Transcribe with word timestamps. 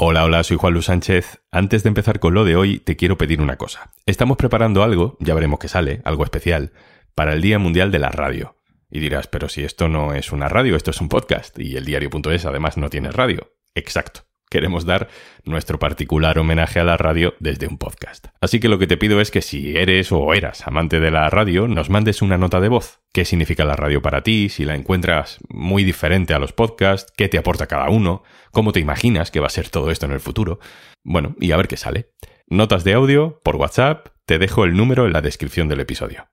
Hola, 0.00 0.22
hola, 0.22 0.44
soy 0.44 0.56
Juan 0.56 0.74
Luis 0.74 0.84
Sánchez. 0.84 1.42
Antes 1.50 1.82
de 1.82 1.88
empezar 1.88 2.20
con 2.20 2.32
lo 2.32 2.44
de 2.44 2.54
hoy, 2.54 2.78
te 2.78 2.94
quiero 2.94 3.18
pedir 3.18 3.40
una 3.40 3.56
cosa. 3.56 3.90
Estamos 4.06 4.36
preparando 4.36 4.84
algo, 4.84 5.16
ya 5.18 5.34
veremos 5.34 5.58
qué 5.58 5.66
sale, 5.66 6.02
algo 6.04 6.22
especial, 6.22 6.70
para 7.16 7.32
el 7.32 7.42
Día 7.42 7.58
Mundial 7.58 7.90
de 7.90 7.98
la 7.98 8.10
Radio. 8.10 8.54
Y 8.92 9.00
dirás, 9.00 9.26
pero 9.26 9.48
si 9.48 9.64
esto 9.64 9.88
no 9.88 10.14
es 10.14 10.30
una 10.30 10.48
radio, 10.48 10.76
esto 10.76 10.92
es 10.92 11.00
un 11.00 11.08
podcast, 11.08 11.58
y 11.58 11.76
el 11.76 11.84
diario.es 11.84 12.44
además 12.44 12.76
no 12.76 12.90
tiene 12.90 13.10
radio. 13.10 13.50
Exacto 13.74 14.27
queremos 14.50 14.84
dar 14.84 15.08
nuestro 15.44 15.78
particular 15.78 16.38
homenaje 16.38 16.80
a 16.80 16.84
la 16.84 16.96
radio 16.96 17.34
desde 17.40 17.66
un 17.66 17.78
podcast. 17.78 18.26
Así 18.40 18.60
que 18.60 18.68
lo 18.68 18.78
que 18.78 18.86
te 18.86 18.96
pido 18.96 19.20
es 19.20 19.30
que 19.30 19.42
si 19.42 19.76
eres 19.76 20.12
o 20.12 20.34
eras 20.34 20.66
amante 20.66 21.00
de 21.00 21.10
la 21.10 21.28
radio, 21.30 21.68
nos 21.68 21.90
mandes 21.90 22.22
una 22.22 22.38
nota 22.38 22.60
de 22.60 22.68
voz. 22.68 23.00
¿Qué 23.12 23.24
significa 23.24 23.64
la 23.64 23.76
radio 23.76 24.02
para 24.02 24.22
ti? 24.22 24.48
Si 24.48 24.64
la 24.64 24.74
encuentras 24.74 25.38
muy 25.48 25.84
diferente 25.84 26.34
a 26.34 26.38
los 26.38 26.52
podcasts, 26.52 27.12
¿qué 27.16 27.28
te 27.28 27.38
aporta 27.38 27.66
cada 27.66 27.88
uno? 27.90 28.22
¿Cómo 28.52 28.72
te 28.72 28.80
imaginas 28.80 29.30
que 29.30 29.40
va 29.40 29.46
a 29.46 29.50
ser 29.50 29.68
todo 29.68 29.90
esto 29.90 30.06
en 30.06 30.12
el 30.12 30.20
futuro? 30.20 30.60
Bueno, 31.04 31.34
y 31.40 31.52
a 31.52 31.56
ver 31.56 31.68
qué 31.68 31.76
sale. 31.76 32.10
Notas 32.48 32.84
de 32.84 32.94
audio 32.94 33.40
por 33.44 33.56
WhatsApp, 33.56 34.08
te 34.26 34.38
dejo 34.38 34.64
el 34.64 34.76
número 34.76 35.06
en 35.06 35.12
la 35.12 35.20
descripción 35.20 35.68
del 35.68 35.80
episodio. 35.80 36.28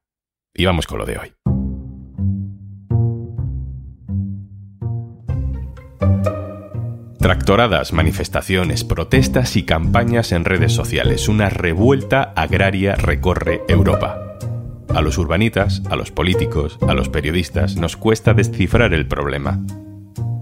Y 0.54 0.66
vamos 0.66 0.88
con 0.88 0.99
lo 0.99 1.05
de 1.05 1.18
hoy. 1.18 1.34
Tractoradas, 7.25 7.91
manifestaciones, 7.91 8.84
protestas 8.84 9.55
y 9.55 9.63
campañas 9.63 10.31
en 10.31 10.45
redes 10.45 10.73
sociales. 10.73 11.27
Una 11.27 11.49
revuelta 11.49 12.21
agraria 12.35 12.93
recorre 12.93 13.63
Europa. 13.67 14.38
A 14.93 15.01
los 15.01 15.17
urbanitas, 15.17 15.81
a 15.89 15.95
los 15.95 16.11
políticos, 16.11 16.77
a 16.88 16.93
los 16.93 17.09
periodistas 17.09 17.77
nos 17.77 17.98
cuesta 17.98 18.35
descifrar 18.35 18.93
el 18.93 19.07
problema. 19.07 19.59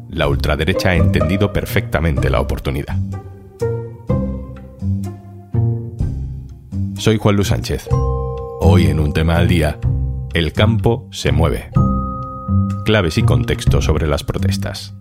La 0.10 0.28
ultraderecha 0.28 0.90
ha 0.90 0.96
entendido 0.98 1.54
perfectamente 1.54 2.30
la 2.30 2.42
oportunidad. 2.42 2.98
Soy 6.98 7.18
Juan 7.18 7.38
Luis 7.38 7.48
Sánchez. 7.48 7.88
Hoy 8.60 8.88
en 8.88 9.00
un 9.00 9.14
tema 9.14 9.38
al 9.38 9.48
día, 9.48 9.80
el 10.34 10.52
campo 10.52 11.08
se 11.14 11.32
mueve. 11.32 11.70
Claves 12.84 13.18
y 13.18 13.24
contexto 13.24 13.82
sobre 13.82 14.06
las 14.06 14.26
protestas. 14.26 14.94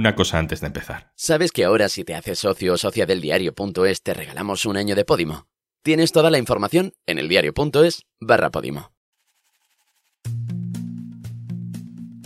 Una 0.00 0.14
cosa 0.14 0.38
antes 0.38 0.60
de 0.60 0.68
empezar. 0.68 1.12
¿Sabes 1.14 1.52
que 1.52 1.64
ahora 1.64 1.88
si 1.88 2.04
te 2.04 2.14
haces 2.14 2.38
socio 2.38 2.72
o 2.72 2.76
socia 2.78 3.04
del 3.04 3.20
diario.es 3.20 4.02
te 4.02 4.14
regalamos 4.14 4.64
un 4.64 4.78
año 4.78 4.96
de 4.96 5.04
Podimo? 5.04 5.46
Tienes 5.82 6.10
toda 6.12 6.30
la 6.30 6.38
información 6.38 6.94
en 7.06 7.18
el 7.18 7.28
diario.es 7.28 8.06
barra 8.18 8.50
Podimo. 8.50 8.92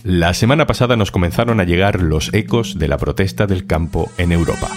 La 0.04 0.34
semana 0.34 0.66
pasada 0.66 0.96
nos 0.96 1.10
comenzaron 1.10 1.60
a 1.60 1.64
llegar 1.64 2.00
los 2.00 2.32
ecos 2.32 2.78
de 2.78 2.88
la 2.88 2.98
protesta 2.98 3.46
del 3.46 3.66
campo 3.66 4.10
en 4.18 4.32
Europa. 4.32 4.68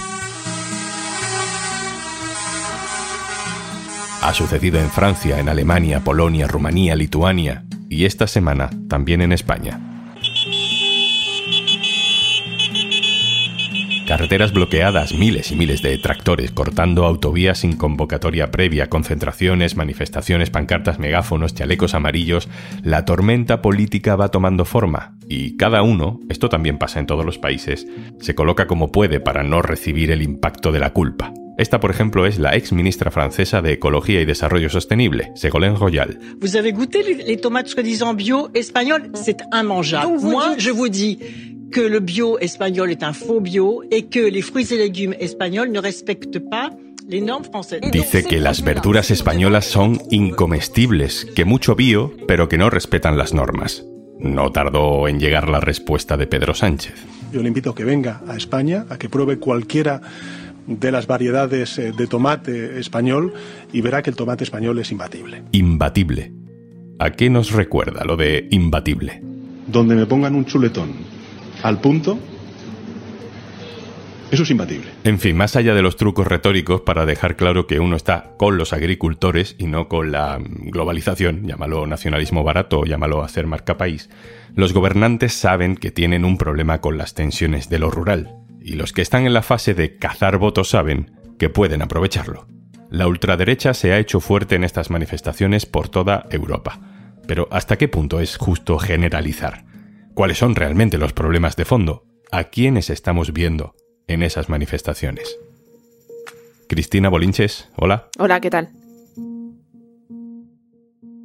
Ha 4.22 4.34
sucedido 4.34 4.80
en 4.80 4.90
Francia, 4.90 5.40
en 5.40 5.50
Alemania, 5.50 6.04
Polonia, 6.04 6.48
Rumanía, 6.48 6.96
Lituania 6.96 7.66
y 7.90 8.06
esta 8.06 8.26
semana 8.26 8.72
también 8.90 9.22
en 9.22 9.34
España. 9.34 9.97
Carreteras 14.08 14.54
bloqueadas, 14.54 15.14
miles 15.14 15.52
y 15.52 15.58
miles 15.58 15.82
de 15.82 15.98
tractores 15.98 16.52
cortando 16.52 17.04
autovías 17.04 17.60
sin 17.60 17.76
convocatoria 17.76 18.52
previa, 18.52 18.88
concentraciones, 18.88 19.76
manifestaciones, 19.76 20.50
pancartas, 20.50 20.98
megáfonos, 20.98 21.54
chalecos 21.54 21.94
amarillos. 21.94 22.48
La 22.84 23.04
tormenta 23.04 23.62
política 23.62 24.16
va 24.16 24.30
tomando 24.30 24.64
forma 24.64 25.18
y 25.28 25.58
cada 25.58 25.82
uno, 25.82 26.22
esto 26.30 26.48
también 26.48 26.78
pasa 26.78 27.02
en 27.02 27.06
todos 27.06 27.26
los 27.26 27.38
países, 27.38 27.86
se 28.22 28.34
coloca 28.34 28.66
como 28.66 28.94
puede 28.94 29.20
para 29.20 29.44
no 29.44 29.62
recibir 29.62 30.10
el 30.12 30.22
impacto 30.22 30.72
de 30.72 30.80
la 30.80 30.94
culpa. 30.94 31.34
Esta, 31.58 31.82
por 31.82 31.92
ejemplo, 31.92 32.26
es 32.26 32.40
la 32.40 32.56
ex 32.56 32.72
ministra 32.72 33.12
francesa 33.12 33.62
de 33.62 33.74
Ecología 33.74 34.22
y 34.22 34.26
Desarrollo 34.26 34.70
Sostenible, 34.70 35.32
Ségolène 35.36 35.76
Royal. 35.76 36.18
Vous 36.40 36.56
avez 36.56 36.72
goûté 36.72 37.04
les 37.04 37.42
tomates 37.42 37.68
soi-disant 37.68 38.14
bio 38.14 38.50
espagnoles 38.54 39.10
C'est 39.16 39.42
immangeable. 39.52 40.22
Moi, 40.22 40.56
je 40.58 40.70
vous 40.70 40.88
dis 40.88 41.18
que 41.72 41.90
le 41.90 42.00
bio 42.00 42.40
espagnol 42.40 42.92
est 42.92 43.04
un 43.04 43.14
faux 43.14 43.42
bio 43.42 43.84
et 43.92 44.04
que 44.04 44.20
les 44.20 44.42
fruits 44.42 44.72
et 44.72 44.78
légumes 44.78 45.16
espagnols 45.20 45.72
ne 45.72 45.80
respectent 45.80 46.40
pas 46.50 46.70
les 47.08 47.22
normes 47.22 47.46
françaises. 47.46 47.82
Dice 47.92 48.24
que 48.24 48.40
las 48.40 48.64
verduras 48.64 49.12
españolas 49.12 49.66
son 49.66 50.00
incomestibles, 50.12 51.26
que 51.36 51.46
mucho 51.46 51.76
bio, 51.76 52.14
pero 52.28 52.50
que 52.50 52.58
no 52.58 52.70
respetan 52.70 53.18
las 53.18 53.34
normas. 53.34 53.86
No 54.20 54.52
tardó 54.52 55.08
en 55.08 55.20
llegar 55.20 55.48
la 55.48 55.60
respuesta 55.60 56.18
de 56.18 56.28
Pedro 56.28 56.54
Sánchez. 56.54 56.96
Yo 57.32 57.42
le 57.42 57.50
invito 57.50 57.72
a 57.72 57.76
que 57.76 57.84
venga 57.84 58.22
a 58.28 58.36
España, 58.36 58.86
a 58.90 58.98
que 58.98 59.10
pruebe 59.10 59.38
cualquiera 59.38 60.02
de 60.66 60.92
las 60.92 61.08
variedades 61.08 61.78
eh, 61.78 61.94
de 61.96 62.08
tomate 62.08 62.80
español 62.80 63.34
y 63.72 63.82
verá 63.82 64.02
que 64.02 64.10
el 64.10 64.16
tomate 64.16 64.44
español 64.44 64.80
es 64.80 64.92
imbatible. 64.92 65.44
Imbatible. 65.52 66.32
¿A 67.00 67.12
qué 67.12 67.30
nos 67.30 67.52
recuerda 67.52 68.04
lo 68.04 68.18
de 68.18 68.48
imbatible? 68.52 69.22
Donde 69.68 69.96
me 69.96 70.06
pongan 70.06 70.36
un 70.36 70.46
chuletón 70.46 71.17
al 71.64 71.80
punto, 71.80 72.20
eso 74.32 74.44
es 74.44 74.52
imbatible. 74.52 74.88
En 75.06 75.20
fin, 75.20 75.38
más 75.38 75.56
allá 75.56 75.74
de 75.74 75.82
los 75.82 75.96
trucos 75.96 76.28
retóricos 76.28 76.82
para 76.82 77.06
dejar 77.06 77.38
claro 77.38 77.66
que 77.66 77.80
uno 77.80 77.96
está 77.96 78.32
con 78.38 78.58
los 78.58 78.74
agricultores 78.74 79.56
y 79.58 79.68
no 79.68 79.88
con 79.88 80.12
la 80.12 80.40
globalización, 80.42 81.48
llámalo 81.48 81.88
nacionalismo 81.88 82.44
barato 82.44 82.80
o 82.80 82.86
llámalo 82.86 83.24
hacer 83.24 83.48
marca 83.48 83.78
país, 83.78 84.10
los 84.54 84.74
gobernantes 84.74 85.34
saben 85.34 85.76
que 85.78 85.92
tienen 85.92 86.26
un 86.26 86.38
problema 86.38 86.82
con 86.82 86.98
las 86.98 87.14
tensiones 87.14 87.70
de 87.70 87.80
lo 87.80 87.90
rural. 87.90 88.36
Y 88.62 88.74
los 88.74 88.92
que 88.92 89.02
están 89.02 89.26
en 89.26 89.34
la 89.34 89.44
fase 89.44 89.74
de 89.74 89.98
cazar 89.98 90.38
votos 90.40 90.70
saben 90.70 91.12
que 91.40 91.50
pueden 91.50 91.82
aprovecharlo. 91.82 92.48
La 92.90 93.08
ultraderecha 93.08 93.74
se 93.74 93.94
ha 93.94 94.00
hecho 94.00 94.20
fuerte 94.20 94.56
en 94.56 94.66
estas 94.66 94.90
manifestaciones 94.90 95.66
por 95.66 95.88
toda 95.88 96.26
Europa. 96.32 96.80
Pero 97.28 97.48
¿hasta 97.52 97.78
qué 97.78 97.88
punto 97.88 98.20
es 98.20 98.36
justo 98.36 98.78
generalizar? 98.78 99.67
Cuáles 100.18 100.40
son 100.40 100.56
realmente 100.56 100.98
los 100.98 101.14
problemas 101.14 101.56
de 101.58 101.64
fondo, 101.64 102.04
a 102.32 102.46
quiénes 102.46 102.90
estamos 102.90 103.34
viendo 103.34 103.76
en 104.08 104.24
esas 104.24 104.50
manifestaciones. 104.50 105.38
Cristina 106.68 107.08
Bolinches, 107.10 107.70
hola. 107.76 108.10
Hola, 108.18 108.42
¿qué 108.42 108.50
tal? 108.50 108.70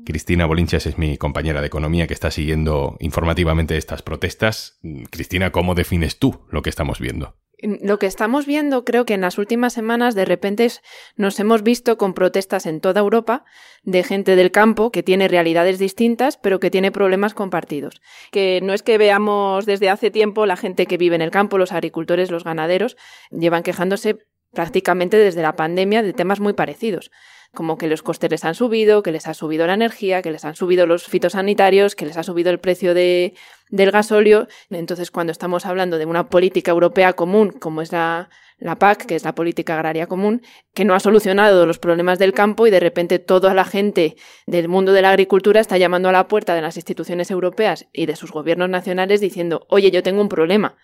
Cristina 0.04 0.44
Bolinches 0.44 0.84
es 0.84 0.98
mi 0.98 1.16
compañera 1.16 1.62
de 1.62 1.68
economía 1.68 2.06
que 2.06 2.12
está 2.12 2.30
siguiendo 2.30 2.98
informativamente 3.00 3.78
estas 3.78 4.02
protestas. 4.02 4.78
Cristina, 5.10 5.52
¿cómo 5.52 5.74
defines 5.74 6.18
tú 6.18 6.42
lo 6.50 6.60
que 6.60 6.68
estamos 6.68 7.00
viendo? 7.00 7.34
Lo 7.62 8.00
que 8.00 8.06
estamos 8.06 8.44
viendo, 8.44 8.84
creo 8.84 9.04
que 9.04 9.14
en 9.14 9.20
las 9.20 9.38
últimas 9.38 9.72
semanas 9.72 10.16
de 10.16 10.24
repente 10.24 10.66
nos 11.14 11.38
hemos 11.38 11.62
visto 11.62 11.96
con 11.96 12.12
protestas 12.12 12.66
en 12.66 12.80
toda 12.80 13.00
Europa 13.00 13.44
de 13.84 14.02
gente 14.02 14.34
del 14.34 14.50
campo 14.50 14.90
que 14.90 15.04
tiene 15.04 15.28
realidades 15.28 15.78
distintas, 15.78 16.36
pero 16.36 16.58
que 16.58 16.72
tiene 16.72 16.90
problemas 16.90 17.34
compartidos. 17.34 18.02
Que 18.32 18.60
no 18.62 18.74
es 18.74 18.82
que 18.82 18.98
veamos 18.98 19.64
desde 19.64 19.90
hace 19.90 20.10
tiempo 20.10 20.44
la 20.44 20.56
gente 20.56 20.86
que 20.86 20.98
vive 20.98 21.14
en 21.14 21.22
el 21.22 21.30
campo, 21.30 21.56
los 21.56 21.70
agricultores, 21.70 22.32
los 22.32 22.42
ganaderos, 22.42 22.96
llevan 23.30 23.62
quejándose 23.62 24.18
prácticamente 24.52 25.16
desde 25.16 25.42
la 25.42 25.54
pandemia 25.54 26.02
de 26.02 26.12
temas 26.12 26.40
muy 26.40 26.54
parecidos 26.54 27.12
como 27.54 27.76
que 27.76 27.86
los 27.86 28.02
costes 28.02 28.30
les 28.30 28.44
han 28.44 28.54
subido, 28.54 29.02
que 29.02 29.12
les 29.12 29.26
ha 29.28 29.34
subido 29.34 29.66
la 29.66 29.74
energía, 29.74 30.22
que 30.22 30.30
les 30.30 30.44
han 30.44 30.56
subido 30.56 30.86
los 30.86 31.04
fitosanitarios, 31.04 31.94
que 31.94 32.06
les 32.06 32.16
ha 32.16 32.22
subido 32.22 32.50
el 32.50 32.58
precio 32.58 32.94
de, 32.94 33.34
del 33.68 33.90
gasóleo. 33.90 34.48
Entonces, 34.70 35.10
cuando 35.10 35.32
estamos 35.32 35.66
hablando 35.66 35.98
de 35.98 36.06
una 36.06 36.28
política 36.28 36.70
europea 36.70 37.12
común, 37.12 37.50
como 37.50 37.82
es 37.82 37.92
la, 37.92 38.30
la 38.58 38.76
PAC, 38.76 39.04
que 39.04 39.16
es 39.16 39.24
la 39.24 39.34
política 39.34 39.74
agraria 39.74 40.06
común, 40.06 40.40
que 40.72 40.86
no 40.86 40.94
ha 40.94 41.00
solucionado 41.00 41.66
los 41.66 41.78
problemas 41.78 42.18
del 42.18 42.32
campo 42.32 42.66
y 42.66 42.70
de 42.70 42.80
repente 42.80 43.18
toda 43.18 43.52
la 43.52 43.64
gente 43.64 44.16
del 44.46 44.68
mundo 44.68 44.92
de 44.92 45.02
la 45.02 45.10
agricultura 45.10 45.60
está 45.60 45.76
llamando 45.76 46.08
a 46.08 46.12
la 46.12 46.28
puerta 46.28 46.54
de 46.54 46.62
las 46.62 46.76
instituciones 46.76 47.30
europeas 47.30 47.86
y 47.92 48.06
de 48.06 48.16
sus 48.16 48.32
gobiernos 48.32 48.70
nacionales 48.70 49.20
diciendo, 49.20 49.66
oye, 49.68 49.90
yo 49.90 50.02
tengo 50.02 50.22
un 50.22 50.28
problema. 50.28 50.76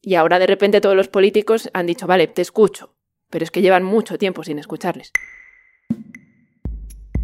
Y 0.00 0.14
ahora 0.14 0.38
de 0.38 0.46
repente 0.46 0.80
todos 0.80 0.96
los 0.96 1.08
políticos 1.08 1.70
han 1.72 1.86
dicho, 1.86 2.06
vale, 2.06 2.28
te 2.28 2.42
escucho, 2.42 2.94
pero 3.30 3.44
es 3.44 3.50
que 3.50 3.62
llevan 3.62 3.82
mucho 3.82 4.18
tiempo 4.18 4.44
sin 4.44 4.58
escucharles. 4.58 5.12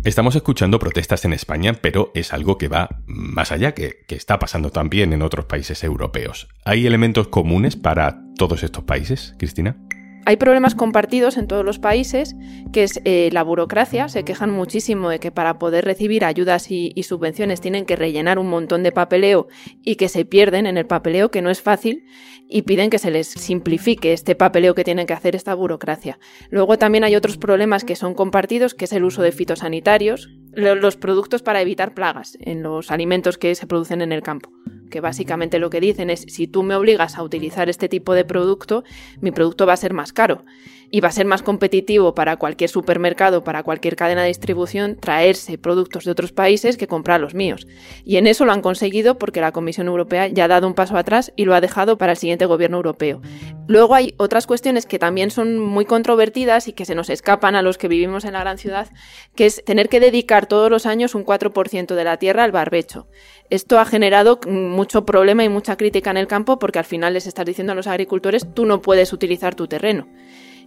Estamos 0.05 0.37
escuchando 0.37 0.79
protestas 0.79 1.25
en 1.25 1.33
España, 1.33 1.75
pero 1.75 2.13
es 2.15 2.33
algo 2.33 2.57
que 2.57 2.69
va 2.69 3.03
más 3.07 3.53
allá, 3.53 3.75
que, 3.75 4.05
está 4.09 4.39
pasando 4.39 4.71
también 4.71 5.13
en 5.13 5.23
otros 5.23 5.45
países 5.47 5.85
europeos. 5.85 6.49
¿Hay 6.65 6.87
elementos 6.87 7.29
comunes 7.29 7.77
para 7.77 8.23
todos 8.37 8.63
estos 8.63 8.85
países, 8.85 9.35
Cristina? 9.39 9.77
Hay 10.25 10.37
problemas 10.37 10.75
compartidos 10.75 11.39
en 11.39 11.47
todos 11.47 11.65
los 11.65 11.79
países, 11.79 12.37
que 12.73 12.83
es 12.83 13.01
eh, 13.05 13.31
la 13.33 13.43
burocracia. 13.43 14.09
Se 14.09 14.25
quejan 14.25 14.51
muchísimo 14.51 15.09
de 15.09 15.21
que 15.21 15.31
para 15.31 15.59
poder 15.59 15.85
recibir 15.85 16.25
ayudas 16.25 16.71
y, 16.71 16.93
y, 16.95 17.05
subvenciones 17.05 17.61
tienen 17.61 17.87
que 17.87 17.97
rellenar 17.97 18.39
un 18.39 18.49
montón 18.49 18.83
de 18.83 18.93
papeleo 18.93 19.49
y 19.83 19.97
que 19.97 20.09
se 20.09 20.25
pierden 20.27 20.67
en 20.67 20.77
el 20.77 20.87
papeleo, 20.87 21.31
que 21.31 21.41
no 21.41 21.49
es 21.51 21.63
fácil 21.63 22.05
y 22.49 22.63
piden 22.63 22.91
que 22.91 22.99
se 22.99 23.11
les 23.11 23.29
simplifique 23.29 24.13
este 24.13 24.35
papeleo 24.35 24.75
que 24.75 24.85
tienen 24.85 25.07
que 25.07 25.13
hacer 25.13 25.37
esta 25.37 25.55
burocracia. 25.55 26.19
Luego 26.51 26.79
también 26.79 27.05
hay 27.05 27.15
otros 27.15 27.37
problemas 27.37 27.85
que 27.85 27.97
son 27.97 28.15
compartidos, 28.15 28.75
que 28.75 28.87
es 28.87 28.93
el 28.93 29.05
uso 29.05 29.23
de 29.23 29.33
fitosanitarios, 29.33 30.31
los 30.53 30.97
productos 30.97 31.43
para 31.43 31.61
evitar 31.61 31.95
plagas 31.95 32.39
en 32.41 32.63
los 32.63 32.91
alimentos 32.91 33.39
que 33.39 33.55
se 33.55 33.67
producen 33.67 34.01
en 34.01 34.13
el 34.13 34.23
campo. 34.23 34.51
Que 34.89 35.01
básicamente 35.01 35.59
lo 35.59 35.71
que 35.71 35.81
dicen 35.81 36.11
es 36.11 36.21
si 36.29 36.47
tú 36.47 36.63
me 36.63 36.75
obligas 36.75 37.17
a 37.17 37.23
utilizar 37.23 37.69
este 37.69 37.89
tipo 37.89 38.15
de 38.15 38.25
producto, 38.25 38.85
mi 39.21 39.31
producto 39.31 39.67
va 39.67 39.75
a 39.75 39.77
ser 39.77 39.93
más 39.93 40.13
caro 40.13 40.45
y 40.91 41.01
va 41.01 41.09
a 41.09 41.13
ser 41.13 41.27
más 41.27 41.43
competitivo 41.43 42.15
para 42.15 42.37
cualquier 42.37 42.71
supermercado, 42.71 43.45
para 43.45 43.63
cualquier 43.63 43.97
cadena 43.97 44.23
de 44.23 44.29
distribución, 44.29 44.97
traerse 44.97 45.59
productos 45.59 46.05
de 46.05 46.11
otros 46.11 46.33
países 46.33 46.77
que 46.77 46.87
comprar 46.87 47.21
los 47.21 47.35
míos. 47.35 47.67
Y 48.05 48.17
en 48.17 48.27
eso 48.27 48.45
lo 48.45 48.53
han 48.53 48.63
conseguido 48.63 49.19
porque 49.19 49.41
la 49.41 49.53
Comisión 49.53 49.87
Europea 49.87 50.29
ya 50.29 50.45
ha 50.45 50.49
dado 50.49 50.67
un 50.67 50.75
paso 50.75 50.97
atrás 50.97 51.33
y 51.37 51.45
lo 51.45 51.55
ha 51.55 51.61
dejado 51.61 51.99
para 51.99 52.13
el 52.13 52.19
siguiente 52.19 52.47
gobierno 52.47 52.79
europeo. 52.79 53.21
Luego 53.67 53.95
hay 53.95 54.15
otras 54.17 54.47
cuestiones 54.47 54.87
que 54.87 54.99
también 54.99 55.31
son 55.31 55.59
muy 55.59 55.85
controvertidas 55.85 56.69
y 56.69 56.73
que 56.73 56.87
se 56.87 56.95
nos 56.95 57.11
escapan 57.11 57.55
a 57.55 57.63
los 57.63 57.77
que 57.77 57.89
vivimos 57.89 58.25
en 58.25 58.33
la 58.33 58.41
gran 58.41 58.57
ciudad, 58.57 58.89
que 59.35 59.45
es 59.45 59.63
tener 59.65 59.91
que 59.91 60.01
dedicar 60.01 60.47
todos 60.47 60.71
los 60.71 60.87
años 60.87 61.15
un 61.15 61.27
4% 61.27 61.95
de 61.95 62.05
la 62.05 62.17
tierra 62.17 62.45
al 62.45 62.53
barbecho. 62.53 63.09
Esto 63.51 63.79
ha 63.79 63.85
generado 63.85 64.41
mucho 64.47 65.05
problema 65.05 65.45
y 65.45 65.51
mucha 65.51 65.77
crítica 65.77 66.11
en 66.11 66.17
el 66.17 66.27
campo 66.27 66.59
porque 66.59 66.79
al 66.79 66.85
final 66.87 67.13
les 67.13 67.27
estás 67.27 67.45
diciendo 67.45 67.73
a 67.73 67.77
los 67.77 67.87
agricultores 67.87 68.55
tú 68.55 68.65
no 68.65 68.81
puedes 68.81 69.13
utilizar 69.13 69.55
tu 69.55 69.67
terreno. 69.67 70.07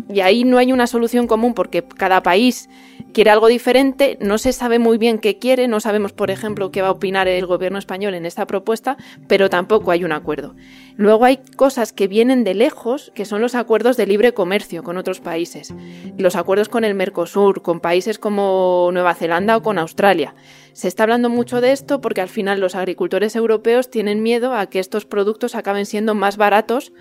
Y 0.09 0.21
ahí 0.21 0.43
no 0.43 0.57
hay 0.57 0.71
una 0.71 0.87
solución 0.87 1.27
común 1.27 1.53
porque 1.53 1.83
cada 1.83 2.23
país 2.23 2.69
quiere 3.13 3.29
algo 3.29 3.47
diferente, 3.47 4.17
no 4.21 4.37
se 4.37 4.53
sabe 4.53 4.79
muy 4.79 4.97
bien 4.97 5.19
qué 5.19 5.37
quiere, 5.37 5.67
no 5.67 5.79
sabemos, 5.79 6.13
por 6.13 6.31
ejemplo, 6.31 6.71
qué 6.71 6.81
va 6.81 6.89
a 6.89 6.91
opinar 6.91 7.27
el 7.27 7.45
gobierno 7.45 7.77
español 7.77 8.13
en 8.13 8.25
esta 8.25 8.47
propuesta, 8.47 8.97
pero 9.27 9.49
tampoco 9.49 9.91
hay 9.91 10.03
un 10.03 10.11
acuerdo. 10.11 10.55
Luego 10.97 11.25
hay 11.25 11.39
cosas 11.55 11.93
que 11.93 12.07
vienen 12.07 12.43
de 12.43 12.53
lejos, 12.53 13.11
que 13.15 13.25
son 13.25 13.41
los 13.41 13.55
acuerdos 13.55 13.97
de 13.97 14.07
libre 14.07 14.33
comercio 14.33 14.83
con 14.83 14.97
otros 14.97 15.19
países, 15.19 15.73
los 16.17 16.35
acuerdos 16.35 16.69
con 16.69 16.83
el 16.83 16.95
Mercosur, 16.95 17.61
con 17.61 17.79
países 17.79 18.19
como 18.19 18.89
Nueva 18.93 19.15
Zelanda 19.15 19.57
o 19.57 19.63
con 19.63 19.77
Australia. 19.77 20.35
Se 20.73 20.87
está 20.87 21.03
hablando 21.03 21.29
mucho 21.29 21.59
de 21.61 21.71
esto 21.71 21.99
porque 21.99 22.21
al 22.21 22.29
final 22.29 22.59
los 22.59 22.75
agricultores 22.75 23.35
europeos 23.35 23.89
tienen 23.89 24.23
miedo 24.23 24.53
a 24.53 24.67
que 24.67 24.79
estos 24.79 25.05
productos 25.05 25.55
acaben 25.55 25.85
siendo 25.85 26.15
más 26.15 26.37
baratos 26.37 26.93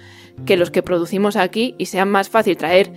que 0.44 0.56
los 0.56 0.70
que 0.70 0.82
producimos 0.82 1.36
aquí 1.36 1.74
y 1.78 1.86
sea 1.86 2.04
más 2.04 2.28
fácil 2.28 2.56
traer, 2.56 2.92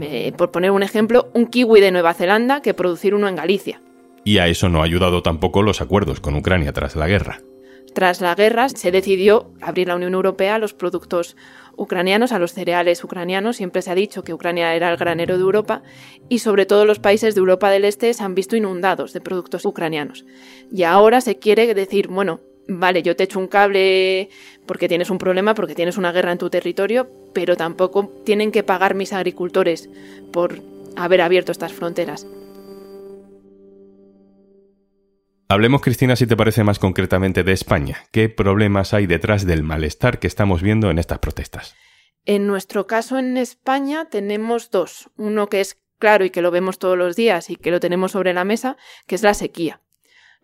eh, 0.00 0.32
por 0.36 0.50
poner 0.50 0.70
un 0.70 0.82
ejemplo, 0.82 1.30
un 1.34 1.46
kiwi 1.46 1.80
de 1.80 1.90
Nueva 1.90 2.14
Zelanda 2.14 2.62
que 2.62 2.74
producir 2.74 3.14
uno 3.14 3.28
en 3.28 3.36
Galicia. 3.36 3.80
Y 4.24 4.38
a 4.38 4.46
eso 4.46 4.68
no 4.68 4.80
ha 4.80 4.84
ayudado 4.84 5.22
tampoco 5.22 5.62
los 5.62 5.80
acuerdos 5.80 6.20
con 6.20 6.36
Ucrania 6.36 6.72
tras 6.72 6.94
la 6.94 7.08
guerra. 7.08 7.40
Tras 7.92 8.20
la 8.20 8.34
guerra 8.34 8.68
se 8.68 8.90
decidió 8.90 9.50
abrir 9.60 9.88
la 9.88 9.96
Unión 9.96 10.14
Europea 10.14 10.54
a 10.54 10.58
los 10.58 10.72
productos 10.72 11.36
ucranianos, 11.76 12.32
a 12.32 12.38
los 12.38 12.52
cereales 12.52 13.02
ucranianos. 13.04 13.56
Siempre 13.56 13.82
se 13.82 13.90
ha 13.90 13.94
dicho 13.94 14.22
que 14.22 14.34
Ucrania 14.34 14.74
era 14.74 14.90
el 14.90 14.96
granero 14.96 15.36
de 15.36 15.42
Europa 15.42 15.82
y 16.28 16.38
sobre 16.38 16.66
todo 16.66 16.84
los 16.84 16.98
países 16.98 17.34
de 17.34 17.40
Europa 17.40 17.70
del 17.70 17.84
Este 17.84 18.12
se 18.14 18.22
han 18.22 18.34
visto 18.34 18.56
inundados 18.56 19.12
de 19.12 19.20
productos 19.20 19.64
ucranianos. 19.64 20.24
Y 20.70 20.84
ahora 20.84 21.20
se 21.20 21.38
quiere 21.38 21.74
decir, 21.74 22.08
bueno, 22.08 22.40
vale, 22.68 23.02
yo 23.02 23.16
te 23.16 23.24
echo 23.24 23.38
un 23.38 23.48
cable 23.48 24.28
porque 24.66 24.88
tienes 24.88 25.10
un 25.10 25.18
problema, 25.18 25.54
porque 25.54 25.74
tienes 25.74 25.96
una 25.96 26.12
guerra 26.12 26.32
en 26.32 26.38
tu 26.38 26.50
territorio, 26.50 27.08
pero 27.32 27.56
tampoco 27.56 28.10
tienen 28.24 28.52
que 28.52 28.62
pagar 28.62 28.94
mis 28.94 29.12
agricultores 29.12 29.88
por 30.32 30.60
haber 30.96 31.20
abierto 31.20 31.52
estas 31.52 31.72
fronteras. 31.72 32.26
Hablemos, 35.52 35.82
Cristina, 35.82 36.16
si 36.16 36.26
te 36.26 36.34
parece 36.34 36.64
más 36.64 36.78
concretamente 36.78 37.44
de 37.44 37.52
España. 37.52 38.06
¿Qué 38.10 38.30
problemas 38.30 38.94
hay 38.94 39.06
detrás 39.06 39.44
del 39.44 39.62
malestar 39.62 40.18
que 40.18 40.26
estamos 40.26 40.62
viendo 40.62 40.90
en 40.90 40.98
estas 40.98 41.18
protestas? 41.18 41.76
En 42.24 42.46
nuestro 42.46 42.86
caso 42.86 43.18
en 43.18 43.36
España 43.36 44.08
tenemos 44.08 44.70
dos. 44.70 45.10
Uno 45.18 45.48
que 45.48 45.60
es 45.60 45.76
claro 45.98 46.24
y 46.24 46.30
que 46.30 46.40
lo 46.40 46.50
vemos 46.50 46.78
todos 46.78 46.96
los 46.96 47.16
días 47.16 47.50
y 47.50 47.56
que 47.56 47.70
lo 47.70 47.80
tenemos 47.80 48.12
sobre 48.12 48.32
la 48.32 48.44
mesa, 48.44 48.78
que 49.06 49.14
es 49.14 49.22
la 49.22 49.34
sequía. 49.34 49.81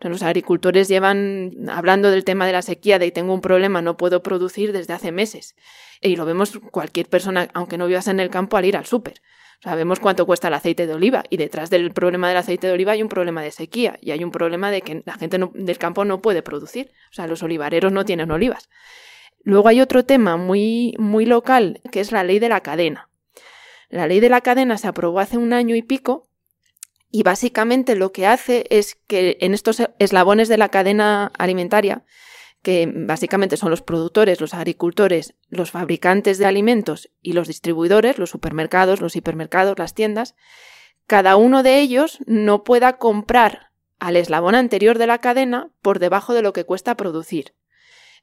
Los 0.01 0.23
agricultores 0.23 0.87
llevan 0.87 1.69
hablando 1.69 2.09
del 2.09 2.23
tema 2.23 2.45
de 2.45 2.53
la 2.53 2.61
sequía, 2.61 2.99
de 2.99 3.11
tengo 3.11 3.33
un 3.33 3.41
problema, 3.41 3.81
no 3.81 3.97
puedo 3.97 4.23
producir 4.23 4.71
desde 4.71 4.93
hace 4.93 5.11
meses. 5.11 5.55
Y 6.01 6.15
lo 6.15 6.25
vemos 6.25 6.57
cualquier 6.71 7.07
persona, 7.07 7.49
aunque 7.53 7.77
no 7.77 7.87
vivas 7.87 8.07
en 8.07 8.21
el 8.21 8.29
campo, 8.29 8.55
al 8.55 8.65
ir 8.65 8.77
al 8.77 8.85
súper. 8.85 9.21
Sabemos 9.61 9.99
cuánto 9.99 10.25
cuesta 10.25 10.47
el 10.47 10.53
aceite 10.53 10.87
de 10.87 10.93
oliva 10.93 11.23
y 11.29 11.35
detrás 11.35 11.69
del 11.69 11.91
problema 11.91 12.29
del 12.29 12.37
aceite 12.37 12.67
de 12.67 12.73
oliva 12.73 12.93
hay 12.93 13.03
un 13.03 13.09
problema 13.09 13.41
de 13.41 13.51
sequía 13.51 13.99
y 14.01 14.11
hay 14.11 14.23
un 14.23 14.31
problema 14.31 14.71
de 14.71 14.81
que 14.81 15.03
la 15.05 15.15
gente 15.15 15.37
del 15.53 15.77
campo 15.77 16.05
no 16.05 16.21
puede 16.21 16.41
producir. 16.41 16.91
O 17.11 17.13
sea, 17.13 17.27
los 17.27 17.43
olivareros 17.43 17.91
no 17.91 18.05
tienen 18.05 18.31
olivas. 18.31 18.69
Luego 19.43 19.67
hay 19.67 19.81
otro 19.81 20.05
tema 20.05 20.37
muy, 20.37 20.95
muy 20.97 21.25
local 21.25 21.81
que 21.91 21.99
es 21.99 22.13
la 22.13 22.23
ley 22.23 22.39
de 22.39 22.47
la 22.47 22.61
cadena. 22.61 23.09
La 23.89 24.07
ley 24.07 24.21
de 24.21 24.29
la 24.29 24.39
cadena 24.39 24.77
se 24.77 24.87
aprobó 24.87 25.19
hace 25.19 25.37
un 25.37 25.51
año 25.51 25.75
y 25.75 25.81
pico 25.81 26.28
y 27.11 27.23
básicamente 27.23 27.95
lo 27.95 28.11
que 28.11 28.27
hace 28.27 28.65
es 28.69 28.95
que 29.07 29.37
en 29.41 29.53
estos 29.53 29.81
eslabones 29.97 30.47
de 30.47 30.57
la 30.57 30.69
cadena 30.69 31.31
alimentaria 31.37 32.03
que 32.61 32.91
básicamente 32.93 33.57
son 33.57 33.69
los 33.69 33.81
productores, 33.81 34.41
los 34.41 34.53
agricultores, 34.53 35.35
los 35.47 35.71
fabricantes 35.71 36.37
de 36.37 36.45
alimentos 36.45 37.09
y 37.21 37.33
los 37.33 37.47
distribuidores, 37.47 38.17
los 38.17 38.29
supermercados, 38.29 38.99
los 38.99 39.15
hipermercados, 39.15 39.79
las 39.79 39.93
tiendas, 39.93 40.35
cada 41.07 41.37
uno 41.37 41.63
de 41.63 41.79
ellos 41.79 42.19
no 42.27 42.63
pueda 42.63 42.97
comprar 42.97 43.71
al 43.97 44.17
eslabón 44.17 44.55
anterior 44.55 44.97
de 44.97 45.07
la 45.07 45.19
cadena 45.19 45.71
por 45.81 45.99
debajo 45.99 46.33
de 46.33 46.41
lo 46.41 46.53
que 46.53 46.65
cuesta 46.65 46.95
producir. 46.95 47.55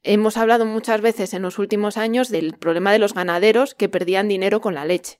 Hemos 0.03 0.37
hablado 0.37 0.67
muchas 0.67 1.01
veces 1.01 1.33
en 1.33 1.43
los 1.43 1.59
últimos 1.59 1.97
años 1.97 2.29
del 2.29 2.59
problema 2.59 2.93
de 2.93 2.99
los 2.99 3.15
ganaderos 3.15 3.75
que 3.75 3.89
perdían 3.89 4.29
dinero 4.29 4.61
con 4.61 4.75
la 4.75 4.85
leche 4.85 5.19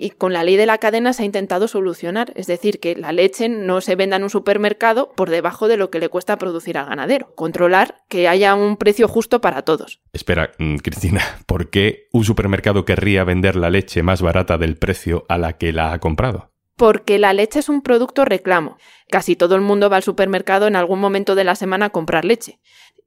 y 0.00 0.10
con 0.10 0.32
la 0.32 0.42
ley 0.42 0.56
de 0.56 0.64
la 0.64 0.78
cadena 0.78 1.12
se 1.12 1.22
ha 1.22 1.26
intentado 1.26 1.68
solucionar, 1.68 2.32
es 2.34 2.46
decir, 2.46 2.80
que 2.80 2.96
la 2.96 3.12
leche 3.12 3.50
no 3.50 3.82
se 3.82 3.96
venda 3.96 4.16
en 4.16 4.22
un 4.22 4.30
supermercado 4.30 5.12
por 5.14 5.28
debajo 5.28 5.68
de 5.68 5.76
lo 5.76 5.90
que 5.90 6.00
le 6.00 6.08
cuesta 6.08 6.38
producir 6.38 6.78
al 6.78 6.86
ganadero, 6.86 7.34
controlar 7.34 8.02
que 8.08 8.26
haya 8.26 8.54
un 8.54 8.78
precio 8.78 9.08
justo 9.08 9.42
para 9.42 9.60
todos. 9.62 10.00
Espera, 10.14 10.52
mm, 10.58 10.76
Cristina, 10.76 11.20
¿por 11.44 11.68
qué 11.68 12.08
un 12.12 12.24
supermercado 12.24 12.86
querría 12.86 13.24
vender 13.24 13.56
la 13.56 13.68
leche 13.68 14.02
más 14.02 14.22
barata 14.22 14.56
del 14.56 14.78
precio 14.78 15.26
a 15.28 15.36
la 15.36 15.58
que 15.58 15.74
la 15.74 15.92
ha 15.92 15.98
comprado? 15.98 16.50
Porque 16.76 17.18
la 17.18 17.34
leche 17.34 17.58
es 17.58 17.68
un 17.68 17.82
producto 17.82 18.24
reclamo. 18.24 18.78
Casi 19.10 19.36
todo 19.36 19.54
el 19.54 19.60
mundo 19.60 19.90
va 19.90 19.96
al 19.96 20.02
supermercado 20.02 20.66
en 20.66 20.76
algún 20.76 20.98
momento 20.98 21.34
de 21.34 21.44
la 21.44 21.56
semana 21.56 21.86
a 21.86 21.90
comprar 21.90 22.24
leche. 22.24 22.58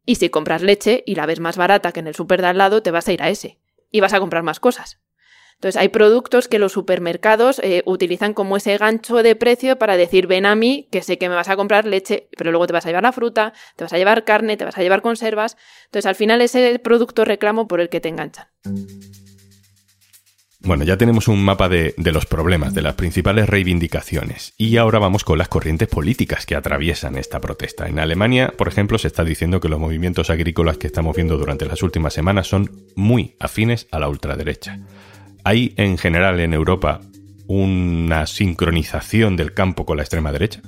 Y 0.06 0.16
si 0.16 0.30
compras 0.30 0.62
leche 0.62 1.04
y 1.08 1.16
la 1.16 1.26
ves 1.26 1.40
más 1.40 1.58
barata 1.58 1.92
que 1.92 2.02
en 2.02 2.08
el 2.08 2.14
super 2.14 2.42
de 2.42 2.50
al 2.50 2.60
lado, 2.60 2.84
te 2.84 2.92
vas 2.92 3.08
a 3.08 3.14
ir 3.14 3.24
a 3.24 3.30
ese. 3.30 3.58
Y 3.90 4.00
vas 4.00 4.14
a 4.14 4.20
comprar 4.20 4.44
más 4.44 4.60
cosas. 4.60 5.03
Entonces, 5.64 5.80
hay 5.80 5.88
productos 5.88 6.50
que 6.50 6.60
los 6.60 6.74
supermercados 6.74 7.60
eh, 7.64 7.84
utilizan 7.86 8.34
como 8.34 8.58
ese 8.58 8.78
gancho 8.78 9.24
de 9.24 9.38
precio 9.38 9.78
para 9.78 9.96
decir, 9.96 10.28
ven 10.28 10.46
a 10.46 10.56
mí, 10.56 10.90
que 10.92 11.02
sé 11.02 11.18
que 11.18 11.30
me 11.30 11.36
vas 11.36 11.48
a 11.48 11.56
comprar 11.56 11.86
leche, 11.86 12.28
pero 12.38 12.52
luego 12.52 12.68
te 12.68 12.74
vas 12.74 12.86
a 12.86 12.90
llevar 12.90 13.04
la 13.04 13.14
fruta, 13.14 13.54
te 13.78 13.86
vas 13.86 13.94
a 13.94 13.98
llevar 13.98 14.26
carne, 14.26 14.58
te 14.58 14.66
vas 14.66 14.78
a 14.78 14.82
llevar 14.82 15.02
conservas. 15.02 15.56
Entonces, 15.86 16.06
al 16.06 16.16
final 16.16 16.42
es 16.42 16.54
el 16.56 16.82
producto 16.82 17.24
reclamo 17.24 17.70
por 17.70 17.80
el 17.80 17.88
que 17.88 18.02
te 18.02 18.10
enganchan. 18.10 18.48
Bueno, 20.60 20.84
ya 20.84 20.98
tenemos 20.98 21.30
un 21.30 21.42
mapa 21.42 21.70
de, 21.70 21.94
de, 21.96 22.12
los 22.12 22.26
problemas, 22.26 22.74
de 22.74 22.82
las 22.82 22.96
principales 22.96 23.48
reivindicaciones. 23.48 24.56
Y 24.58 24.76
ahora 24.76 25.00
vamos 25.00 25.24
con 25.24 25.38
las 25.38 25.48
corrientes 25.48 25.88
políticas 25.88 26.46
que 26.46 26.58
atraviesan 26.58 27.16
esta 27.16 27.40
protesta. 27.40 27.88
En 27.88 28.00
Alemania, 28.00 28.54
por 28.58 28.68
ejemplo, 28.68 28.98
se 28.98 29.08
está 29.08 29.24
diciendo 29.24 29.62
que 29.62 29.70
los 29.70 29.80
movimientos 29.80 30.30
agrícolas 30.30 30.78
que 30.78 30.88
estamos 30.88 31.16
viendo 31.16 31.38
durante 31.38 31.66
las 31.66 31.84
últimas 31.84 32.14
semanas 32.14 32.48
son 32.48 32.70
muy 32.98 33.38
afines 33.40 33.88
a 33.92 34.00
la 34.00 34.10
ultraderecha. 34.10 34.80
¿Hay 35.46 35.74
en 35.76 35.98
general 35.98 36.40
en 36.40 36.54
Europa 36.54 37.02
una 37.48 38.26
sincronización 38.28 39.36
del 39.36 39.54
campo 39.54 39.86
con 39.86 39.98
la 39.98 40.04
extrema 40.04 40.32
derecha? 40.32 40.62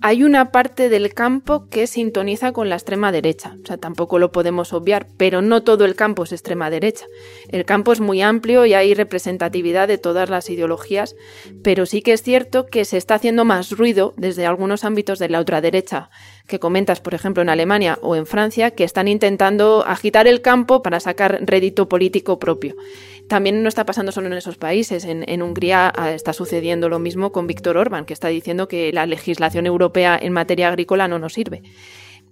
Hay 0.00 0.22
una 0.22 0.50
parte 0.50 0.88
del 0.88 1.12
campo 1.14 1.66
que 1.68 1.86
sintoniza 1.86 2.52
con 2.52 2.68
la 2.68 2.74
extrema 2.74 3.12
derecha, 3.12 3.56
o 3.62 3.66
sea, 3.66 3.78
tampoco 3.78 4.18
lo 4.18 4.32
podemos 4.32 4.74
obviar, 4.74 5.06
pero 5.16 5.40
no 5.40 5.62
todo 5.62 5.86
el 5.86 5.94
campo 5.94 6.24
es 6.24 6.32
extrema 6.32 6.68
derecha. 6.68 7.06
El 7.48 7.64
campo 7.64 7.92
es 7.92 8.00
muy 8.00 8.20
amplio 8.20 8.66
y 8.66 8.74
hay 8.74 8.92
representatividad 8.94 9.88
de 9.88 9.96
todas 9.96 10.28
las 10.28 10.50
ideologías, 10.50 11.16
pero 11.62 11.86
sí 11.86 12.02
que 12.02 12.12
es 12.12 12.22
cierto 12.22 12.66
que 12.66 12.84
se 12.84 12.98
está 12.98 13.14
haciendo 13.14 13.44
más 13.46 13.70
ruido 13.70 14.12
desde 14.16 14.44
algunos 14.46 14.84
ámbitos 14.84 15.18
de 15.18 15.30
la 15.30 15.38
ultraderecha 15.38 16.10
que 16.46 16.58
comentas, 16.58 17.00
por 17.00 17.14
ejemplo, 17.14 17.42
en 17.42 17.48
Alemania 17.48 17.98
o 18.02 18.16
en 18.16 18.26
Francia, 18.26 18.72
que 18.72 18.84
están 18.84 19.08
intentando 19.08 19.84
agitar 19.86 20.26
el 20.26 20.42
campo 20.42 20.82
para 20.82 21.00
sacar 21.00 21.40
rédito 21.42 21.88
político 21.88 22.38
propio. 22.38 22.76
También 23.28 23.62
no 23.62 23.68
está 23.68 23.86
pasando 23.86 24.12
solo 24.12 24.26
en 24.26 24.34
esos 24.34 24.58
países. 24.58 25.04
En, 25.04 25.42
Hungría 25.42 25.90
ah, 25.96 26.12
está 26.12 26.34
sucediendo 26.34 26.88
lo 26.88 26.98
mismo 26.98 27.32
con 27.32 27.46
Víctor 27.46 27.78
Orbán, 27.78 28.04
que 28.04 28.12
está 28.12 28.28
diciendo 28.28 28.68
que 28.68 28.92
la 28.92 29.06
legislación 29.06 29.66
europea 29.66 30.18
en 30.20 30.32
materia 30.32 30.68
agrícola 30.68 31.08
no 31.08 31.18
nos 31.18 31.32
sirve. 31.32 31.62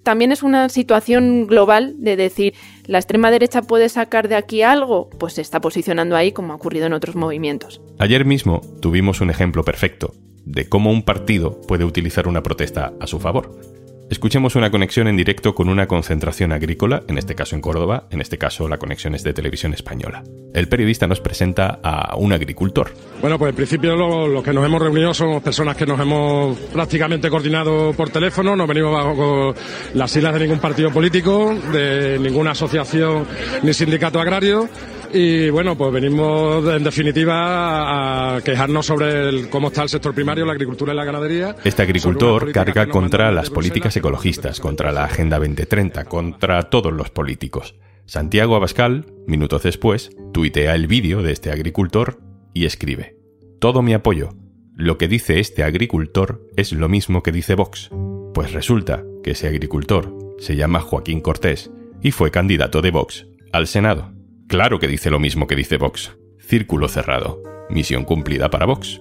También 0.03 0.33
es 0.33 0.43
una 0.43 0.69
situación 0.69 1.47
global 1.47 1.95
de 1.99 2.17
decir, 2.17 2.55
¿la 2.87 2.99
extrema 2.99 3.31
derecha 3.31 3.63
puede 3.63 3.89
sacar 3.89 4.29
de 4.29 4.35
aquí 4.35 4.63
algo? 4.63 5.09
Pues 5.11 5.35
se 5.35 5.41
está 5.41 5.61
posicionando 5.61 6.17
ahí 6.17 6.33
como 6.33 6.53
ha 6.53 6.57
ocurrido 6.57 6.87
en 6.87 6.93
otros 6.93 7.15
movimientos. 7.15 7.81
Ayer 7.99 8.25
mismo 8.25 8.61
tuvimos 8.81 9.21
un 9.21 9.31
ejemplo 9.31 9.65
perfecto 9.65 10.13
de 10.45 10.69
cómo 10.69 10.91
un 10.91 11.05
partido 11.05 11.61
puede 11.61 11.85
utilizar 11.85 12.27
una 12.27 12.43
protesta 12.43 12.93
a 13.01 13.07
su 13.07 13.21
favor. 13.21 13.82
Escuchemos 14.13 14.57
una 14.57 14.71
conexión 14.71 15.09
en 15.09 15.17
directo 15.17 15.55
con 15.55 15.71
una 15.71 15.87
concentración 15.87 16.53
agrícola, 16.53 17.03
en 17.09 17.17
este 17.17 17.35
caso 17.35 17.57
en 17.57 17.63
Córdoba, 17.63 18.09
en 18.11 18.21
este 18.21 18.37
caso 18.37 18.69
la 18.69 18.77
conexión 18.77 19.15
es 19.15 19.23
de 19.23 19.33
televisión 19.33 19.73
española. 19.73 20.23
El 20.53 20.69
periodista 20.69 21.07
nos 21.07 21.21
presenta 21.21 21.81
a 21.83 22.15
un 22.17 22.35
agricultor. 22.35 22.93
Bueno, 23.23 23.39
pues 23.39 23.49
en 23.49 23.57
principio 23.57 23.97
lo, 23.97 24.43
que 24.43 24.53
nos 24.53 24.67
hemos 24.67 24.83
reunido 24.83 25.15
somos 25.15 25.43
personas 25.43 25.79
que 25.79 25.87
nos 25.87 25.99
hemos 25.99 26.59
prácticamente 26.59 27.31
coordinado 27.31 27.95
por 27.95 28.11
teléfono, 28.11 28.55
no 28.55 28.67
venimos 28.67 28.93
bajo 28.93 29.55
las 29.95 30.11
siglas 30.11 30.35
de 30.35 30.41
ningún 30.41 30.59
partido 30.59 30.91
político, 30.91 31.55
de 31.73 32.19
ninguna 32.19 32.51
asociación 32.51 33.27
ni 33.63 33.73
sindicato 33.73 34.21
agrario 34.21 34.69
y 35.13 35.51
bueno, 35.51 35.77
pues 35.77 35.93
venimos 35.93 36.67
en 36.67 36.85
definitiva 36.85 38.37
a 38.37 38.41
quejarnos 38.41 38.87
sobre 38.87 39.49
cómo 39.49 39.69
está 39.69 39.83
el 39.83 39.89
sector 39.89 40.15
primario, 40.15 40.45
la 40.45 40.53
agricultura 40.53 40.93
y 40.93 40.97
la 40.97 41.05
ganadería. 41.05 41.57
Este 41.65 41.83
agricultor 41.83 42.53
carga 42.53 42.87
contra 42.89 43.31
las 43.33 43.51
políticas 43.51 43.97
ecologistas, 43.97 44.61
contra 44.61 44.93
la 44.93 45.05
Agenda 45.05 45.39
2030, 45.39 46.05
contra 46.05 46.63
todos 46.65 46.93
los 46.93 47.11
políticos. 47.11 47.75
Santiago 48.07 48.57
Abascal, 48.57 49.07
minutos 49.27 49.63
después, 49.63 50.11
tuitea 50.33 50.75
el 50.75 50.87
vídeo 50.87 51.23
de 51.23 51.33
este 51.33 51.51
agricultor 51.51 52.19
y 52.55 52.67
escribe: 52.67 53.17
Todo 53.61 53.83
mi 53.83 53.95
apoyo. 53.95 54.31
Lo 54.75 54.99
que 54.99 55.09
dice 55.09 55.39
este 55.39 55.65
agricultor 55.65 56.49
es 56.57 56.73
lo 56.73 56.89
mismo 56.89 57.23
que 57.23 57.33
dice 57.33 57.55
Vox. 57.55 57.91
Pues 58.35 58.53
resulta 58.53 59.05
que 59.23 59.33
ese 59.33 59.47
agricultor 59.49 60.15
se 60.39 60.57
llama 60.57 60.81
Joaquín 60.81 61.21
Cortés 61.21 61.71
y 62.03 62.11
fue 62.11 62.31
candidato 62.31 62.81
de 62.81 62.91
Vox 62.91 63.27
al 63.53 63.67
Senado. 63.67 64.22
Claro 64.53 64.79
que 64.79 64.87
dice 64.87 65.09
lo 65.09 65.19
mismo 65.19 65.47
que 65.47 65.57
dice 65.57 65.79
Vox. 65.79 66.13
Círculo 66.39 66.87
cerrado. 66.87 67.43
Misión 67.71 68.05
cumplida 68.05 68.51
para 68.51 68.67
Vox. 68.67 69.01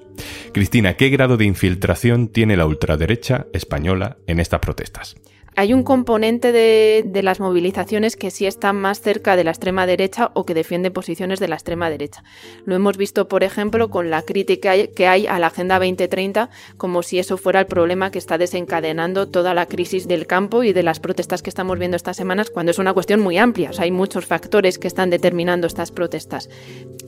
Cristina, 0.53 0.93
¿qué 0.93 1.10
grado 1.10 1.36
de 1.36 1.43
infiltración 1.43 2.29
tiene 2.29 2.55
la 2.55 2.65
ultraderecha 2.65 3.48
española 3.51 4.15
en 4.27 4.39
estas 4.39 4.62
protestas? 4.62 5.17
Hay 5.58 5.74
un 5.74 5.84
componente 5.84 6.53
de, 6.53 7.22
las 7.22 7.41
movilizaciones 7.41 8.15
que 8.15 8.31
sí 8.31 8.46
está 8.46 8.72
más 8.72 9.01
cerca 9.01 9.36
de 9.36 9.43
la 9.43 9.51
extrema 9.51 9.86
derecha 9.86 10.31
o 10.34 10.46
que 10.46 10.53
defiende 10.53 10.91
posiciones 10.91 11.39
de 11.41 11.50
la 11.50 11.55
extrema 11.55 11.89
derecha. 11.89 12.24
Lo 12.65 12.74
hemos 12.74 12.96
visto, 12.96 13.27
por 13.27 13.43
ejemplo, 13.43 13.89
con 13.89 14.10
la 14.10 14.22
crítica 14.22 14.72
que 14.88 15.08
hay 15.08 15.27
a 15.27 15.39
la 15.39 15.48
Agenda 15.48 15.77
2030, 15.77 16.50
como 16.77 17.03
si 17.03 17.20
eso 17.20 17.38
fuera 17.38 17.60
el 17.60 17.65
problema 17.65 18.12
que 18.12 18.17
está 18.17 18.38
desencadenando 18.38 19.27
toda 19.27 19.53
la 19.53 19.65
crisis 19.65 20.08
del 20.08 20.25
campo 20.25 20.63
y 20.63 20.72
de 20.72 20.84
las 20.84 21.01
protestas 21.01 21.41
que 21.41 21.50
estamos 21.50 21.77
viendo 21.77 21.98
estas 21.98 22.15
semanas, 22.15 22.50
cuando 22.50 22.72
es 22.72 22.79
una 22.79 22.93
cuestión 22.93 23.20
muy 23.20 23.38
amplia. 23.38 23.72
hay 23.77 23.91
muchos 23.91 24.25
factores 24.25 24.79
que 24.79 24.88
están 24.88 25.10
determinando 25.10 25.67
estas 25.67 25.91
protestas. 25.91 26.50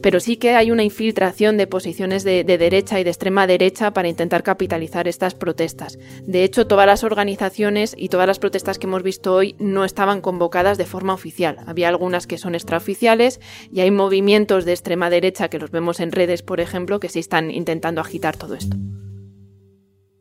Pero 0.01 0.19
sí 0.19 0.35
que 0.35 0.55
hay 0.55 0.69
una 0.69 0.83
infiltración 0.83 1.55
de 1.55 1.67
posiciones 1.67 2.25
de 2.25 2.43
derecha 2.43 2.99
y 2.99 3.05
de 3.05 3.09
extrema 3.09 3.47
derecha 3.47 3.93
para 3.93 4.09
intentar 4.09 4.43
capitalizar 4.43 5.07
estas 5.07 5.33
protestas. 5.33 5.97
De 6.23 6.43
hecho, 6.43 6.67
todas 6.67 6.85
las 6.85 7.05
organizaciones 7.05 7.95
y 7.97 8.09
todas 8.09 8.27
las 8.27 8.32
protestas 8.39 8.79
que 8.79 8.87
hemos 8.87 9.03
visto 9.03 9.33
hoy 9.33 9.55
no 9.59 9.85
estaban 9.85 10.21
convocadas 10.21 10.77
de 10.77 10.85
forma 10.85 11.13
oficial. 11.13 11.57
Había 11.65 11.89
algunas 11.89 12.27
que 12.27 12.37
son 12.37 12.55
extraoficiales 12.55 13.39
y 13.71 13.81
hay 13.81 13.91
movimientos 13.91 14.65
de 14.65 14.73
extrema 14.73 15.09
derecha 15.09 15.49
que 15.49 15.59
los 15.59 15.71
vemos 15.71 15.99
en 15.99 16.11
redes, 16.11 16.43
por 16.43 16.59
ejemplo, 16.59 16.99
que 16.99 17.09
sí 17.09 17.19
están 17.19 17.51
intentando 17.51 18.01
agitar 18.01 18.37
todo 18.37 18.55
esto. 18.55 18.77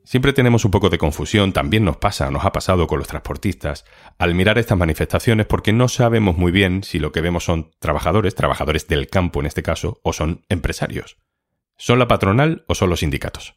Siempre 0.05 0.33
tenemos 0.33 0.65
un 0.65 0.73
poco 0.73 0.91
de 0.91 0.99
confusión, 0.99 1.53
también 1.53 1.85
nos 1.85 1.97
pasa, 1.97 2.31
nos 2.31 2.45
ha 2.45 2.53
pasado 2.53 2.87
con 2.89 2.99
los 2.99 3.07
transportistas, 3.07 3.85
al 4.19 4.35
mirar 4.35 4.59
estas 4.59 4.77
manifestaciones 4.77 5.47
porque 5.47 5.73
no 5.73 5.89
sabemos 5.89 6.37
muy 6.37 6.51
bien 6.51 6.83
si 6.83 6.99
lo 6.99 7.13
que 7.13 7.21
vemos 7.21 7.45
son 7.45 7.71
trabajadores, 7.79 8.35
trabajadores 8.35 8.89
del 8.89 9.09
campo 9.09 9.41
en 9.41 9.47
este 9.47 9.63
caso, 9.63 10.01
o 10.03 10.13
son 10.13 10.45
empresarios. 10.49 11.19
¿Son 11.77 11.99
la 11.99 12.09
patronal 12.09 12.65
o 12.69 12.75
son 12.75 12.91
los 12.91 13.01
sindicatos? 13.01 13.55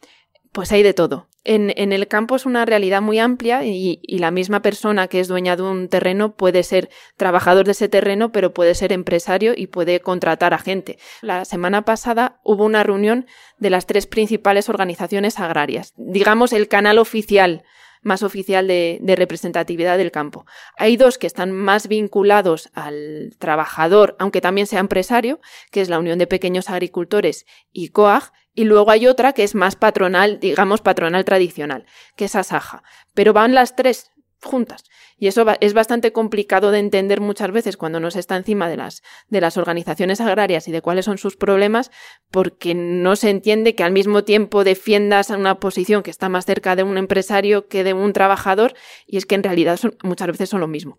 Pues 0.56 0.72
hay 0.72 0.84
de 0.84 0.94
todo. 0.94 1.28
En, 1.44 1.70
el 1.92 2.08
campo 2.08 2.38
es 2.38 2.46
una 2.46 2.64
realidad 2.66 3.02
muy 3.02 3.20
amplia 3.20 3.66
y, 3.66 4.00
la 4.08 4.32
misma 4.32 4.62
persona 4.62 5.10
que 5.10 5.20
es 5.20 5.28
dueña 5.28 5.58
de 5.58 5.64
un 5.64 5.90
terreno 5.90 6.34
puede 6.38 6.64
ser 6.64 6.90
trabajador 7.18 7.66
de 7.66 7.74
ese 7.74 7.90
terreno, 7.90 8.32
pero 8.32 8.54
puede 8.54 8.74
ser 8.74 8.94
empresario 8.94 9.52
y 9.54 9.68
puede 9.68 10.00
contratar 10.00 10.54
a 10.54 10.58
gente. 10.58 10.98
La 11.22 11.44
semana 11.44 11.84
pasada 11.84 12.40
hubo 12.46 12.64
una 12.64 12.84
reunión 12.84 13.26
de 13.58 13.70
las 13.70 13.86
tres 13.86 14.08
principales 14.08 14.70
organizaciones 14.70 15.40
agrarias, 15.40 15.94
digamos 15.98 16.54
el 16.54 16.70
canal 16.70 17.00
oficial 17.00 17.66
más 18.02 18.22
oficial 18.22 18.68
de, 18.68 19.00
de, 19.02 19.16
representatividad 19.16 19.98
del 19.98 20.12
campo. 20.12 20.46
Hay 20.78 20.96
dos 20.96 21.18
que 21.18 21.26
están 21.26 21.52
más 21.52 21.88
vinculados 21.88 22.70
al 22.76 23.36
trabajador, 23.40 24.16
aunque 24.20 24.42
también 24.42 24.68
sea 24.68 24.80
empresario, 24.80 25.42
que 25.72 25.82
es 25.82 25.90
la 25.90 25.98
Unión 25.98 26.20
de 26.20 26.28
Pequeños 26.28 26.70
Agricultores 26.70 27.48
y 27.74 27.90
COAG, 27.90 28.32
y 28.56 28.64
luego 28.64 28.92
hay 28.92 29.06
otra 29.06 29.34
que 29.34 29.44
es 29.44 29.54
más 29.54 29.76
patronal, 29.76 30.40
digamos 30.40 30.82
patronal 30.82 31.26
tradicional, 31.26 31.86
que 32.16 32.26
es 32.26 32.36
Asaja. 32.36 32.84
Pero 33.14 33.34
van 33.34 33.54
las 33.54 33.76
tres 33.76 34.12
juntas. 34.42 34.84
Y 35.18 35.28
eso 35.28 35.46
es 35.60 35.74
bastante 35.74 36.12
complicado 36.12 36.72
de 36.72 36.80
entender 36.80 37.22
muchas 37.22 37.52
veces 37.52 37.78
cuando 37.78 38.00
no 38.00 38.12
se 38.12 38.20
está 38.20 38.36
encima 38.36 38.70
de 38.70 38.78
las, 38.78 39.02
de 39.30 39.42
las 39.42 39.58
organizaciones 39.58 40.20
agrarias 40.22 40.68
y 40.68 40.72
de 40.72 40.82
cuáles 40.82 41.06
son 41.06 41.18
sus 41.18 41.38
problemas, 41.38 41.90
porque 42.32 42.76
no 42.76 43.16
se 43.16 43.30
entiende 43.30 43.76
que 43.76 43.84
al 43.84 43.92
mismo 43.92 44.24
tiempo 44.24 44.64
defiendas 44.64 45.30
una 45.30 45.60
posición 45.60 46.04
que 46.04 46.12
está 46.12 46.28
más 46.30 46.46
cerca 46.46 46.76
de 46.76 46.84
un 46.84 46.98
empresario 46.98 47.68
que 47.68 47.84
de 47.84 47.94
un 47.94 48.14
trabajador, 48.14 48.74
y 49.08 49.18
es 49.18 49.26
que 49.26 49.36
en 49.36 49.44
realidad 49.44 49.80
muchas 50.04 50.28
veces 50.28 50.50
son 50.50 50.60
lo 50.60 50.68
mismo 50.68 50.98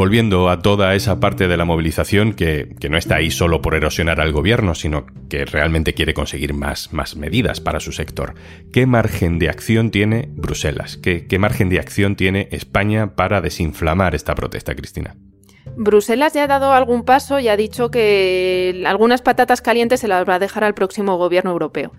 volviendo 0.00 0.48
a 0.48 0.62
toda 0.62 0.94
esa 0.94 1.20
parte 1.20 1.46
de 1.46 1.58
la 1.58 1.66
movilización 1.66 2.32
que, 2.32 2.74
no 2.88 2.96
está 2.96 3.16
ahí 3.16 3.30
solo 3.30 3.60
por 3.60 3.74
erosionar 3.74 4.18
al 4.18 4.32
gobierno, 4.32 4.74
sino 4.74 5.04
que 5.28 5.44
realmente 5.44 5.92
quiere 5.92 6.14
conseguir 6.14 6.54
más, 6.54 6.90
más 6.94 7.16
medidas 7.16 7.60
para 7.60 7.80
su 7.80 7.92
sector. 7.92 8.32
¿Qué 8.72 8.86
margen 8.86 9.38
de 9.38 9.50
acción 9.50 9.90
tiene 9.90 10.30
Bruselas? 10.32 10.96
¿Qué, 10.96 11.26
¿Qué 11.26 11.38
margen 11.38 11.68
de 11.68 11.80
acción 11.80 12.16
tiene 12.16 12.48
España 12.50 13.14
para 13.14 13.42
desinflamar 13.42 14.14
esta 14.14 14.34
protesta, 14.34 14.74
Cristina? 14.74 15.16
Bruselas 15.76 16.32
ya 16.32 16.44
ha 16.44 16.46
dado 16.46 16.72
algún 16.72 17.04
paso 17.04 17.38
y 17.38 17.48
ha 17.48 17.56
dicho 17.58 17.90
que 17.90 18.82
algunas 18.86 19.20
patatas 19.20 19.60
calientes 19.60 20.00
se 20.00 20.08
las 20.08 20.26
va 20.26 20.36
a 20.36 20.38
dejar 20.38 20.64
al 20.64 20.72
próximo 20.72 21.18
gobierno 21.18 21.50
europeo 21.50 21.92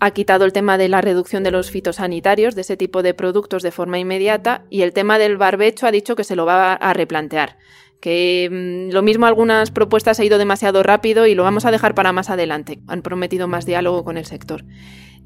ha 0.00 0.10
quitado 0.12 0.46
el 0.46 0.52
tema 0.52 0.78
de 0.78 0.88
la 0.88 1.02
reducción 1.02 1.44
de 1.44 1.50
los 1.50 1.70
fitosanitarios, 1.70 2.54
de 2.54 2.62
ese 2.62 2.78
tipo 2.78 3.02
de 3.02 3.14
productos 3.14 3.62
de 3.62 3.70
forma 3.70 3.98
inmediata, 3.98 4.64
y 4.70 4.80
el 4.82 4.94
tema 4.94 5.18
del 5.18 5.36
barbecho 5.36 5.86
ha 5.86 5.92
dicho 5.92 6.16
que 6.16 6.24
se 6.24 6.36
lo 6.36 6.46
va 6.46 6.72
a 6.72 6.92
replantear. 6.94 7.58
Que 8.00 8.48
mm, 8.50 8.94
lo 8.94 9.02
mismo 9.02 9.26
algunas 9.26 9.70
propuestas 9.70 10.18
ha 10.18 10.24
ido 10.24 10.38
demasiado 10.38 10.82
rápido 10.82 11.26
y 11.26 11.34
lo 11.34 11.42
vamos 11.42 11.66
a 11.66 11.70
dejar 11.70 11.94
para 11.94 12.12
más 12.12 12.30
adelante. 12.30 12.80
Han 12.86 13.02
prometido 13.02 13.46
más 13.46 13.66
diálogo 13.66 14.02
con 14.02 14.16
el 14.16 14.24
sector. 14.24 14.64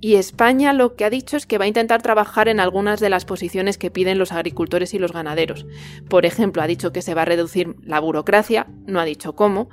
Y 0.01 0.17
España 0.17 0.75
lo 0.75 0.97
que 0.97 1.07
ha 1.07 1.11
dicho 1.11 1.37
es 1.37 1.47
que 1.47 1.57
va 1.57 1.65
a 1.65 1.69
intentar 1.69 2.03
trabajar 2.03 2.49
en 2.49 2.61
algunas 2.61 3.01
de 3.01 3.09
las 3.09 3.25
posiciones 3.25 3.79
que 3.79 3.91
piden 3.91 4.19
los 4.19 4.33
agricultores 4.33 4.93
y 4.93 4.99
los 4.99 5.13
ganaderos. 5.13 5.67
Por 6.11 6.27
ejemplo, 6.27 6.61
ha 6.63 6.67
dicho 6.67 6.93
que 6.93 7.01
se 7.01 7.15
va 7.15 7.23
a 7.23 7.25
reducir 7.25 7.77
la 7.83 8.01
burocracia, 8.01 8.67
no 8.87 9.01
ha 9.01 9.07
dicho 9.07 9.35
cómo, 9.35 9.71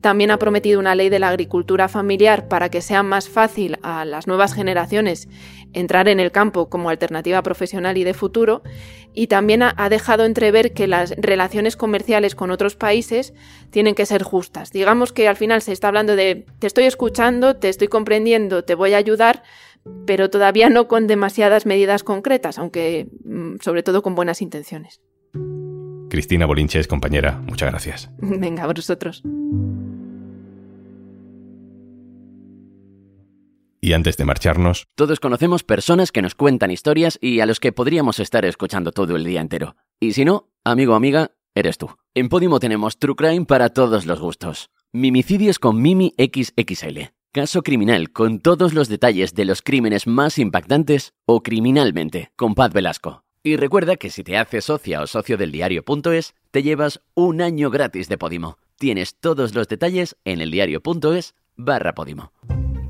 también 0.00 0.30
ha 0.30 0.38
prometido 0.38 0.78
una 0.78 0.94
ley 0.94 1.08
de 1.08 1.18
la 1.18 1.28
agricultura 1.28 1.88
familiar 1.88 2.48
para 2.48 2.68
que 2.68 2.80
sea 2.80 3.02
más 3.02 3.28
fácil 3.28 3.78
a 3.82 4.04
las 4.04 4.26
nuevas 4.26 4.54
generaciones 4.54 5.28
entrar 5.72 6.08
en 6.08 6.20
el 6.20 6.32
campo 6.32 6.68
como 6.68 6.90
alternativa 6.90 7.42
profesional 7.42 7.96
y 7.98 8.04
de 8.04 8.14
futuro. 8.14 8.62
Y 9.12 9.26
también 9.26 9.62
ha 9.62 9.88
dejado 9.88 10.24
entrever 10.24 10.72
que 10.72 10.86
las 10.86 11.10
relaciones 11.16 11.76
comerciales 11.76 12.34
con 12.34 12.50
otros 12.50 12.76
países 12.76 13.34
tienen 13.70 13.94
que 13.94 14.06
ser 14.06 14.22
justas. 14.22 14.70
Digamos 14.70 15.12
que 15.12 15.26
al 15.26 15.36
final 15.36 15.62
se 15.62 15.72
está 15.72 15.88
hablando 15.88 16.14
de 16.14 16.46
te 16.58 16.66
estoy 16.66 16.84
escuchando, 16.84 17.56
te 17.56 17.68
estoy 17.68 17.88
comprendiendo, 17.88 18.64
te 18.64 18.74
voy 18.74 18.94
a 18.94 18.98
ayudar, 18.98 19.42
pero 20.06 20.30
todavía 20.30 20.70
no 20.70 20.86
con 20.86 21.06
demasiadas 21.06 21.66
medidas 21.66 22.04
concretas, 22.04 22.58
aunque 22.58 23.08
mm, 23.24 23.56
sobre 23.60 23.82
todo 23.82 24.02
con 24.02 24.14
buenas 24.14 24.40
intenciones. 24.40 25.00
Cristina 26.08 26.46
Bolinches, 26.46 26.86
compañera, 26.86 27.40
muchas 27.46 27.70
gracias. 27.70 28.10
Venga, 28.18 28.64
a 28.64 28.72
vosotros. 28.72 29.22
Y 33.88 33.94
antes 33.94 34.18
de 34.18 34.26
marcharnos... 34.26 34.86
Todos 34.96 35.18
conocemos 35.18 35.64
personas 35.64 36.12
que 36.12 36.20
nos 36.20 36.34
cuentan 36.34 36.70
historias 36.70 37.18
y 37.22 37.40
a 37.40 37.46
los 37.46 37.58
que 37.58 37.72
podríamos 37.72 38.20
estar 38.20 38.44
escuchando 38.44 38.92
todo 38.92 39.16
el 39.16 39.24
día 39.24 39.40
entero. 39.40 39.76
Y 39.98 40.12
si 40.12 40.26
no, 40.26 40.50
amigo 40.62 40.92
o 40.92 40.96
amiga, 40.96 41.30
eres 41.54 41.78
tú. 41.78 41.88
En 42.12 42.28
Podimo 42.28 42.60
tenemos 42.60 42.98
True 42.98 43.14
Crime 43.16 43.46
para 43.46 43.70
todos 43.70 44.04
los 44.04 44.20
gustos. 44.20 44.68
Mimicidios 44.92 45.58
con 45.58 45.80
Mimi 45.80 46.12
XXL. 46.18 47.14
Caso 47.32 47.62
criminal 47.62 48.12
con 48.12 48.40
todos 48.40 48.74
los 48.74 48.90
detalles 48.90 49.32
de 49.32 49.46
los 49.46 49.62
crímenes 49.62 50.06
más 50.06 50.38
impactantes 50.38 51.14
o 51.24 51.42
criminalmente 51.42 52.30
con 52.36 52.54
Paz 52.54 52.74
Velasco. 52.74 53.24
Y 53.42 53.56
recuerda 53.56 53.96
que 53.96 54.10
si 54.10 54.22
te 54.22 54.36
haces 54.36 54.66
socia 54.66 55.00
o 55.00 55.06
socio 55.06 55.38
del 55.38 55.50
diario.es, 55.50 56.34
te 56.50 56.62
llevas 56.62 57.00
un 57.14 57.40
año 57.40 57.70
gratis 57.70 58.10
de 58.10 58.18
Podimo. 58.18 58.58
Tienes 58.76 59.18
todos 59.18 59.54
los 59.54 59.66
detalles 59.66 60.18
en 60.26 60.42
eldiario.es 60.42 61.34
barra 61.56 61.94
Podimo. 61.94 62.34